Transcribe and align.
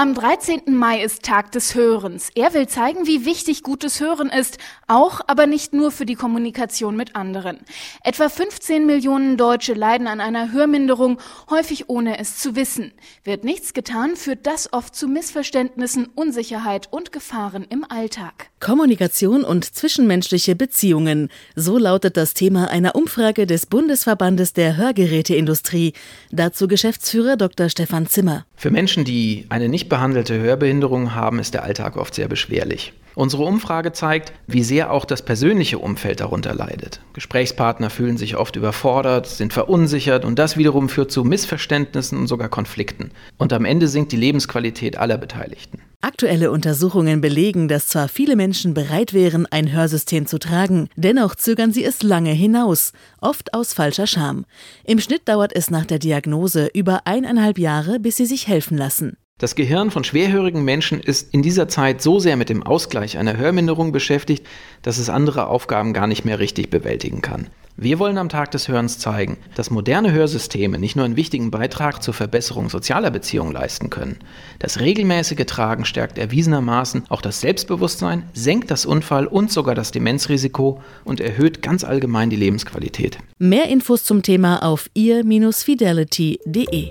Am 0.00 0.14
13. 0.14 0.76
Mai 0.76 1.02
ist 1.02 1.24
Tag 1.24 1.50
des 1.50 1.74
Hörens. 1.74 2.30
Er 2.36 2.54
will 2.54 2.68
zeigen, 2.68 3.08
wie 3.08 3.24
wichtig 3.24 3.64
gutes 3.64 3.98
Hören 3.98 4.30
ist, 4.30 4.58
auch 4.86 5.22
aber 5.26 5.48
nicht 5.48 5.72
nur 5.72 5.90
für 5.90 6.06
die 6.06 6.14
Kommunikation 6.14 6.94
mit 6.94 7.16
anderen. 7.16 7.58
Etwa 8.04 8.28
15 8.28 8.86
Millionen 8.86 9.36
Deutsche 9.36 9.74
leiden 9.74 10.06
an 10.06 10.20
einer 10.20 10.52
Hörminderung, 10.52 11.18
häufig 11.50 11.88
ohne 11.88 12.20
es 12.20 12.38
zu 12.38 12.54
wissen. 12.54 12.92
Wird 13.24 13.42
nichts 13.42 13.74
getan, 13.74 14.14
führt 14.14 14.46
das 14.46 14.72
oft 14.72 14.94
zu 14.94 15.08
Missverständnissen, 15.08 16.06
Unsicherheit 16.14 16.86
und 16.92 17.10
Gefahren 17.10 17.66
im 17.68 17.82
Alltag. 17.82 18.50
Kommunikation 18.60 19.42
und 19.42 19.64
zwischenmenschliche 19.64 20.54
Beziehungen. 20.54 21.28
So 21.56 21.76
lautet 21.76 22.16
das 22.16 22.34
Thema 22.34 22.70
einer 22.70 22.94
Umfrage 22.94 23.46
des 23.46 23.66
Bundesverbandes 23.66 24.52
der 24.52 24.76
Hörgeräteindustrie. 24.76 25.92
Dazu 26.30 26.68
Geschäftsführer 26.68 27.36
Dr. 27.36 27.68
Stefan 27.68 28.06
Zimmer. 28.06 28.46
Für 28.56 28.72
Menschen, 28.72 29.04
die 29.04 29.46
eine 29.50 29.68
nicht 29.68 29.87
behandelte 29.88 30.38
Hörbehinderung 30.38 31.14
haben, 31.14 31.38
ist 31.38 31.54
der 31.54 31.64
Alltag 31.64 31.96
oft 31.96 32.14
sehr 32.14 32.28
beschwerlich. 32.28 32.92
Unsere 33.18 33.42
Umfrage 33.42 33.90
zeigt, 33.90 34.32
wie 34.46 34.62
sehr 34.62 34.92
auch 34.92 35.04
das 35.04 35.22
persönliche 35.22 35.80
Umfeld 35.80 36.20
darunter 36.20 36.54
leidet. 36.54 37.00
Gesprächspartner 37.14 37.90
fühlen 37.90 38.16
sich 38.16 38.36
oft 38.36 38.54
überfordert, 38.54 39.26
sind 39.26 39.52
verunsichert 39.52 40.24
und 40.24 40.38
das 40.38 40.56
wiederum 40.56 40.88
führt 40.88 41.10
zu 41.10 41.24
Missverständnissen 41.24 42.16
und 42.16 42.28
sogar 42.28 42.48
Konflikten. 42.48 43.10
Und 43.36 43.52
am 43.52 43.64
Ende 43.64 43.88
sinkt 43.88 44.12
die 44.12 44.16
Lebensqualität 44.16 44.98
aller 44.98 45.18
Beteiligten. 45.18 45.80
Aktuelle 46.00 46.52
Untersuchungen 46.52 47.20
belegen, 47.20 47.66
dass 47.66 47.88
zwar 47.88 48.06
viele 48.06 48.36
Menschen 48.36 48.72
bereit 48.72 49.12
wären, 49.12 49.46
ein 49.46 49.72
Hörsystem 49.72 50.26
zu 50.26 50.38
tragen, 50.38 50.88
dennoch 50.94 51.34
zögern 51.34 51.72
sie 51.72 51.82
es 51.82 52.04
lange 52.04 52.30
hinaus, 52.30 52.92
oft 53.20 53.52
aus 53.52 53.72
falscher 53.74 54.06
Scham. 54.06 54.44
Im 54.84 55.00
Schnitt 55.00 55.28
dauert 55.28 55.52
es 55.56 55.72
nach 55.72 55.86
der 55.86 55.98
Diagnose 55.98 56.70
über 56.72 57.00
eineinhalb 57.04 57.58
Jahre, 57.58 57.98
bis 57.98 58.16
sie 58.16 58.26
sich 58.26 58.46
helfen 58.46 58.78
lassen. 58.78 59.16
Das 59.38 59.54
Gehirn 59.54 59.92
von 59.92 60.02
schwerhörigen 60.02 60.64
Menschen 60.64 60.98
ist 60.98 61.32
in 61.32 61.42
dieser 61.42 61.68
Zeit 61.68 62.02
so 62.02 62.18
sehr 62.18 62.36
mit 62.36 62.48
dem 62.48 62.64
Ausgleich 62.64 63.18
einer 63.18 63.36
Hörminderung 63.36 63.92
beschäftigt, 63.92 64.44
dass 64.82 64.98
es 64.98 65.08
andere 65.08 65.46
Aufgaben 65.46 65.92
gar 65.92 66.08
nicht 66.08 66.24
mehr 66.24 66.40
richtig 66.40 66.70
bewältigen 66.70 67.22
kann. 67.22 67.46
Wir 67.76 68.00
wollen 68.00 68.18
am 68.18 68.28
Tag 68.28 68.50
des 68.50 68.66
Hörens 68.66 68.98
zeigen, 68.98 69.38
dass 69.54 69.70
moderne 69.70 70.10
Hörsysteme 70.10 70.80
nicht 70.80 70.96
nur 70.96 71.04
einen 71.04 71.14
wichtigen 71.14 71.52
Beitrag 71.52 72.02
zur 72.02 72.12
Verbesserung 72.14 72.68
sozialer 72.68 73.12
Beziehungen 73.12 73.52
leisten 73.52 73.88
können. 73.90 74.18
Das 74.58 74.80
regelmäßige 74.80 75.46
Tragen 75.46 75.84
stärkt 75.84 76.18
erwiesenermaßen 76.18 77.04
auch 77.08 77.20
das 77.20 77.40
Selbstbewusstsein, 77.40 78.24
senkt 78.32 78.72
das 78.72 78.86
Unfall- 78.86 79.28
und 79.28 79.52
sogar 79.52 79.76
das 79.76 79.92
Demenzrisiko 79.92 80.82
und 81.04 81.20
erhöht 81.20 81.62
ganz 81.62 81.84
allgemein 81.84 82.30
die 82.30 82.34
Lebensqualität. 82.34 83.18
Mehr 83.38 83.68
Infos 83.68 84.02
zum 84.02 84.24
Thema 84.24 84.64
auf 84.64 84.90
ihr-fidelity.de. 84.94 86.90